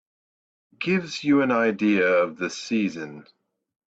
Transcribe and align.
Gives 0.79 1.23
you 1.23 1.43
an 1.43 1.51
idea 1.51 2.07
of 2.09 2.37
the 2.37 2.49
season. 2.49 3.27